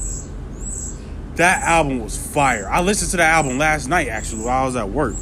That 1.37 1.63
album 1.63 2.01
was 2.01 2.15
fire. 2.19 2.69
I 2.69 2.83
listened 2.83 3.13
to 3.13 3.17
that 3.17 3.33
album 3.33 3.57
last 3.57 3.89
night 3.89 4.09
actually 4.09 4.45
while 4.45 4.63
I 4.63 4.67
was 4.67 4.77
at 4.77 4.91
work. 4.91 5.15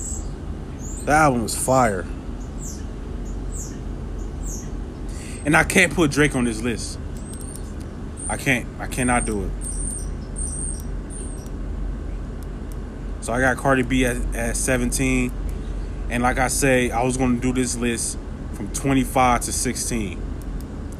That 1.04 1.22
album 1.22 1.44
was 1.44 1.56
fire. 1.56 2.04
And 5.46 5.56
I 5.56 5.62
can't 5.62 5.94
put 5.94 6.10
Drake 6.10 6.34
on 6.34 6.42
this 6.42 6.60
list. 6.60 6.98
I 8.28 8.36
can't. 8.36 8.66
I 8.80 8.88
cannot 8.88 9.26
do 9.26 9.44
it. 9.44 9.50
So 13.20 13.32
I 13.32 13.40
got 13.40 13.58
Cardi 13.58 13.82
B 13.82 14.04
at, 14.04 14.16
at 14.34 14.56
17. 14.56 15.43
And 16.14 16.22
like 16.22 16.38
I 16.38 16.46
say, 16.46 16.92
I 16.92 17.02
was 17.02 17.16
going 17.16 17.40
to 17.40 17.42
do 17.42 17.52
this 17.52 17.76
list 17.76 18.18
from 18.52 18.72
25 18.72 19.40
to 19.40 19.52
16. 19.52 20.22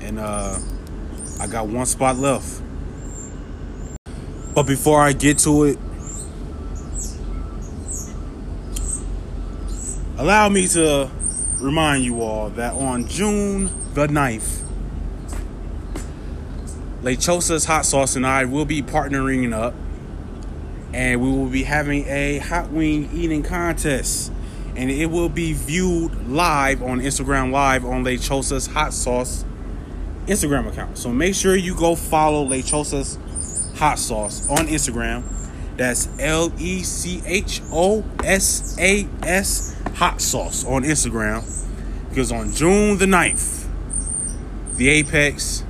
And 0.01 0.19
uh, 0.19 0.59
I 1.39 1.47
got 1.47 1.69
one 1.69 1.87
spot 1.87 2.17
left. 2.17 2.61
But 4.57 4.65
before 4.65 5.01
I 5.01 5.13
get 5.13 5.39
to 5.39 5.63
it, 5.67 5.79
allow 10.19 10.49
me 10.49 10.67
to 10.67 11.09
remind 11.61 12.03
you 12.03 12.21
all 12.21 12.51
that 12.51 12.73
on 12.73 13.07
June 13.07 13.71
the 13.95 14.09
9th, 14.09 14.63
Lechosa's 17.03 17.67
Hot 17.67 17.87
Sauce 17.87 18.17
and 18.17 18.27
I 18.27 18.47
will 18.47 18.65
be 18.65 18.83
partnering 18.83 19.53
up 19.53 19.75
and 20.93 21.21
we 21.21 21.31
will 21.31 21.51
be 21.51 21.63
having 21.63 22.05
a 22.09 22.39
hot 22.39 22.71
wing 22.71 23.09
eating 23.15 23.45
contest. 23.45 24.33
And 24.77 24.91
it 24.91 25.07
will 25.07 25.29
be 25.29 25.53
viewed 25.53 26.29
live 26.29 26.83
on 26.83 27.01
Instagram 27.01 27.53
Live 27.53 27.85
on 27.85 28.05
Lechosa's 28.05 28.67
Hot 28.69 28.93
Sauce 28.93 29.45
Instagram 30.27 30.69
account. 30.69 30.99
So 30.99 31.11
make 31.11 31.35
sure 31.35 31.55
you 31.55 31.75
go 31.75 31.95
follow 31.95 32.47
Lechosa's 32.47 33.19
Hot 33.79 33.99
Sauce 33.99 34.49
on 34.51 34.67
Instagram. 34.67 35.23
That's 35.77 36.09
L 36.19 36.53
E 36.59 36.83
C 36.83 37.23
H 37.27 37.61
O 37.73 38.05
S 38.23 38.77
A 38.79 39.07
S 39.23 39.77
Hot 39.95 40.21
Sauce 40.21 40.65
on 40.65 40.83
Instagram. 40.83 41.45
Because 42.09 42.33
on 42.33 42.53
June 42.53 42.99
the 42.99 43.07
9th, 43.07 43.67
the 44.77 44.89
Apex 44.89 45.65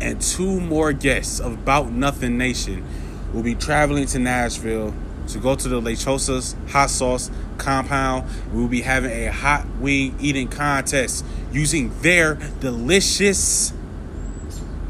and 0.00 0.20
two 0.20 0.60
more 0.60 0.92
guests 0.92 1.40
of 1.40 1.52
About 1.54 1.90
Nothing 1.90 2.38
Nation 2.38 2.84
will 3.32 3.42
be 3.42 3.54
traveling 3.54 4.06
to 4.06 4.18
Nashville 4.18 4.94
to 5.32 5.38
go 5.38 5.54
to 5.54 5.68
the 5.68 5.80
Lechosa's 5.80 6.56
Hot 6.70 6.90
Sauce 6.90 7.30
compound. 7.58 8.28
We 8.52 8.60
will 8.60 8.68
be 8.68 8.82
having 8.82 9.10
a 9.10 9.32
hot 9.32 9.66
wing 9.78 10.16
eating 10.20 10.48
contest 10.48 11.24
using 11.52 11.92
their 12.00 12.34
delicious 12.60 13.72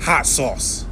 hot 0.01 0.27
sauce. 0.27 0.87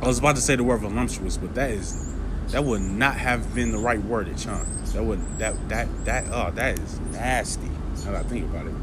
I 0.00 0.06
was 0.06 0.18
about 0.18 0.36
to 0.36 0.42
say 0.42 0.56
the 0.56 0.64
word 0.64 0.80
voluptuous, 0.80 1.36
but 1.36 1.54
that 1.54 1.70
is 1.70 2.14
that 2.48 2.64
would 2.64 2.80
not 2.80 3.16
have 3.16 3.54
been 3.54 3.72
the 3.72 3.78
right 3.78 4.02
word 4.02 4.28
at 4.28 4.38
Chun. 4.38 4.66
That 4.92 5.04
would 5.04 5.38
that 5.38 5.68
that 5.68 6.04
that 6.04 6.24
oh 6.30 6.50
that 6.52 6.78
is 6.78 6.98
nasty. 7.12 7.68
Now 8.04 8.12
that 8.12 8.14
I 8.14 8.22
think 8.22 8.44
about 8.46 8.66
it. 8.66 8.74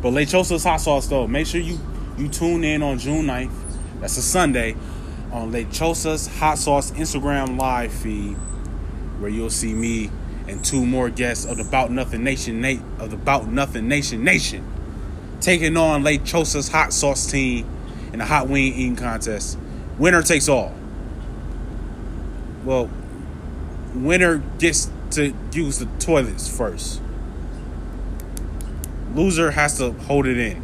But 0.00 0.10
Lechosa's 0.10 0.64
hot 0.64 0.80
sauce 0.80 1.06
though, 1.08 1.26
make 1.26 1.46
sure 1.46 1.60
you 1.60 1.78
you 2.18 2.28
tune 2.28 2.64
in 2.64 2.82
on 2.82 2.98
June 2.98 3.26
9th. 3.26 3.52
That's 4.00 4.16
a 4.16 4.22
Sunday 4.22 4.76
on 5.32 5.50
Lechosa's 5.50 6.26
hot 6.26 6.58
sauce 6.58 6.90
Instagram 6.92 7.58
live 7.58 7.92
feed, 7.92 8.36
where 9.22 9.30
you'll 9.30 9.48
see 9.48 9.72
me 9.72 10.10
and 10.48 10.64
two 10.64 10.84
more 10.84 11.08
guests 11.08 11.46
of 11.46 11.56
the 11.56 11.62
About 11.62 11.90
Nothing 11.90 12.24
Nation 12.24 12.60
Nate 12.60 12.82
of 12.98 13.10
the 13.10 13.16
About 13.16 13.46
Nothing 13.46 13.88
Nation 13.88 14.24
Nation 14.24 14.66
taking 15.40 15.76
on 15.76 16.02
Lechosa's 16.02 16.68
hot 16.68 16.92
sauce 16.92 17.30
team 17.30 17.68
in 18.12 18.20
a 18.20 18.26
hot 18.26 18.48
wing 18.48 18.74
eating 18.74 18.96
contest. 18.96 19.58
Winner 19.98 20.22
takes 20.22 20.48
all. 20.48 20.74
Well, 22.64 22.88
winner 23.94 24.38
gets 24.58 24.90
to 25.12 25.34
use 25.52 25.78
the 25.78 25.86
toilets 25.98 26.48
first. 26.54 27.00
Loser 29.14 29.50
has 29.50 29.78
to 29.78 29.92
hold 29.92 30.26
it 30.26 30.38
in. 30.38 30.62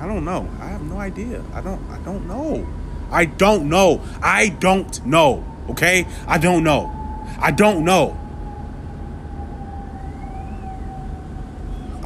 I 0.00 0.06
don't 0.06 0.24
know. 0.24 0.48
I 0.58 0.66
have 0.68 0.82
no 0.82 0.96
idea. 0.96 1.44
I 1.52 1.60
don't 1.60 1.82
I 1.90 1.98
don't 1.98 2.26
know. 2.26 2.66
I 3.10 3.26
don't 3.26 3.68
know. 3.68 4.00
I 4.22 4.48
don't 4.48 5.04
know. 5.04 5.44
Okay? 5.68 6.06
I 6.26 6.38
don't 6.38 6.64
know. 6.64 6.90
I 7.38 7.50
don't 7.50 7.84
know. 7.84 8.16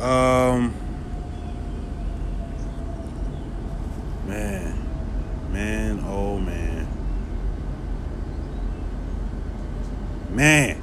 Um 0.03 0.75
man. 4.27 4.75
Man, 5.53 6.05
oh 6.09 6.39
man. 6.39 6.89
Man. 10.35 10.83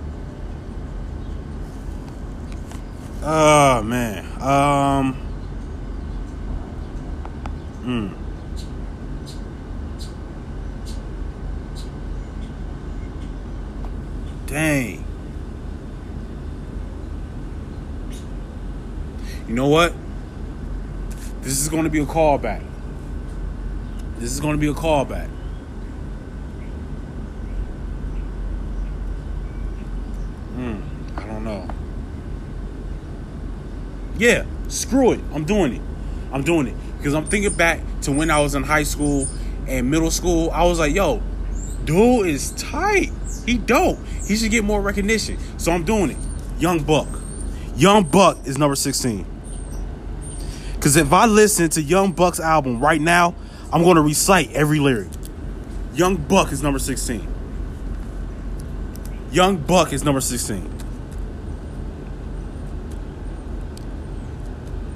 Oh 3.23 3.83
man. 3.83 4.25
Um 4.41 5.13
Hmm. 7.83 8.07
Dang. 14.45 15.03
You 19.47 19.55
know 19.55 19.67
what? 19.67 19.93
This 21.41 21.59
is 21.59 21.67
going 21.69 21.83
to 21.85 21.89
be 21.89 21.99
a 21.99 22.05
callback. 22.05 22.63
This 24.17 24.31
is 24.31 24.39
going 24.39 24.55
to 24.55 24.61
be 24.61 24.67
a 24.67 24.73
callback. 24.73 25.27
Hmm. 30.55 30.81
I 31.17 31.25
don't 31.25 31.43
know. 31.43 31.67
Yeah, 34.21 34.45
screw 34.67 35.13
it. 35.13 35.19
I'm 35.33 35.45
doing 35.45 35.73
it. 35.73 35.81
I'm 36.31 36.43
doing 36.43 36.67
it 36.67 36.75
because 36.97 37.15
I'm 37.15 37.25
thinking 37.25 37.55
back 37.55 37.79
to 38.01 38.11
when 38.11 38.29
I 38.29 38.39
was 38.39 38.53
in 38.53 38.61
high 38.61 38.83
school 38.83 39.27
and 39.67 39.89
middle 39.89 40.11
school. 40.11 40.51
I 40.51 40.63
was 40.63 40.77
like, 40.77 40.93
yo, 40.93 41.23
dude 41.85 42.27
is 42.27 42.51
tight. 42.51 43.09
He 43.47 43.57
dope. 43.57 43.97
He 44.27 44.35
should 44.35 44.51
get 44.51 44.63
more 44.63 44.79
recognition. 44.79 45.39
So 45.57 45.71
I'm 45.71 45.83
doing 45.83 46.11
it. 46.11 46.17
Young 46.59 46.83
Buck. 46.83 47.07
Young 47.75 48.03
Buck 48.03 48.37
is 48.45 48.59
number 48.59 48.75
16. 48.75 49.25
Because 50.75 50.97
if 50.97 51.11
I 51.11 51.25
listen 51.25 51.71
to 51.71 51.81
Young 51.81 52.11
Buck's 52.11 52.39
album 52.39 52.79
right 52.79 53.01
now, 53.01 53.33
I'm 53.73 53.81
going 53.81 53.95
to 53.95 54.03
recite 54.03 54.51
every 54.51 54.77
lyric. 54.79 55.09
Young 55.95 56.17
Buck 56.17 56.51
is 56.51 56.61
number 56.61 56.77
16. 56.77 57.27
Young 59.31 59.57
Buck 59.57 59.91
is 59.93 60.03
number 60.03 60.21
16. 60.21 60.80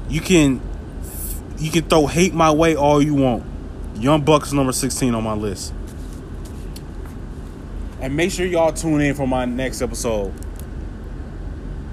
You 0.09 0.21
can 0.21 0.61
you 1.57 1.71
can 1.71 1.83
throw 1.85 2.07
hate 2.07 2.33
my 2.33 2.51
way 2.51 2.75
all 2.75 3.01
you 3.01 3.15
want. 3.15 3.43
Young 3.95 4.21
Buck 4.21 4.43
is 4.43 4.53
number 4.53 4.71
16 4.71 5.15
on 5.15 5.23
my 5.23 5.33
list. 5.33 5.73
And 8.01 8.15
make 8.15 8.31
sure 8.31 8.45
y'all 8.45 8.73
tune 8.73 9.01
in 9.01 9.15
for 9.15 9.27
my 9.27 9.45
next 9.45 9.81
episode. 9.81 10.33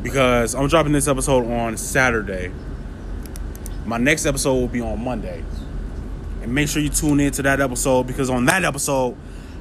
Because 0.03 0.55
I'm 0.55 0.66
dropping 0.66 0.92
this 0.92 1.07
episode 1.07 1.46
on 1.46 1.77
Saturday. 1.77 2.53
My 3.87 3.98
next 3.98 4.27
episode 4.27 4.55
will 4.55 4.68
be 4.68 4.81
on 4.81 5.03
Monday. 5.03 5.44
And 6.42 6.53
make 6.53 6.68
sure 6.68 6.83
you 6.83 6.88
tune 6.88 7.20
in 7.20 7.33
to 7.33 7.42
that 7.42 7.61
episode 7.61 8.09
because 8.09 8.29
on 8.31 8.46
that 8.46 8.64
episode, 8.64 9.16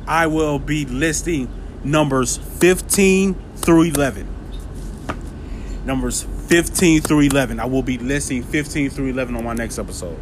I 0.08 0.28
will 0.28 0.58
be 0.58 0.86
listing 0.86 1.48
numbers 1.84 2.38
15 2.38 3.36
through 3.58 3.84
11. 3.84 4.28
Numbers 5.86 6.26
15 6.48 7.02
through 7.02 7.22
11. 7.22 7.60
I 7.60 7.66
will 7.66 7.84
be 7.84 7.98
listing 7.98 8.44
15 8.44 8.90
through 8.90 9.08
11 9.08 9.36
on 9.36 9.44
my 9.44 9.54
next 9.54 9.80
episode. 9.80 10.20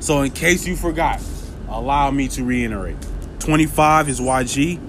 So, 0.00 0.22
in 0.22 0.32
case 0.32 0.66
you 0.66 0.74
forgot, 0.74 1.22
allow 1.68 2.10
me 2.10 2.28
to 2.28 2.44
reiterate 2.44 2.96
25 3.38 4.08
is 4.08 4.20
YG, 4.20 4.80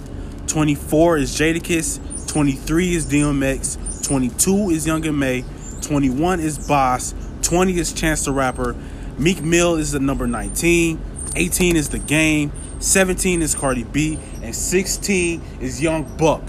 24 0.48 1.18
is 1.18 1.38
Jadakiss, 1.38 2.28
23 2.28 2.96
is 2.96 3.06
DMX, 3.06 4.08
22 4.08 4.70
is 4.72 4.88
Young 4.88 5.06
M.A, 5.06 5.44
21 5.82 6.40
is 6.40 6.68
Boss, 6.68 7.14
20 7.44 7.78
is 7.78 7.94
Chance 7.94 8.26
the 8.26 8.32
Rapper, 8.32 8.76
Meek 9.18 9.44
Mill 9.44 9.76
is 9.76 9.92
the 9.92 10.00
number 10.00 10.26
19, 10.26 11.00
18 11.36 11.76
is 11.76 11.90
The 11.90 12.00
Game, 12.00 12.52
17 12.80 13.42
is 13.42 13.56
Cardi 13.56 13.84
B, 13.84 14.20
and 14.42 14.56
16 14.56 15.42
is 15.62 15.82
Young 15.82 16.04
Buck. 16.18 16.42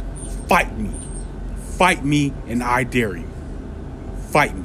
Fight 0.48 0.76
me. 0.78 0.90
Fight 1.76 2.04
me, 2.04 2.32
and 2.46 2.62
I 2.62 2.84
dare 2.84 3.16
you. 3.16 3.28
Fight 4.30 4.56
me. 4.56 4.63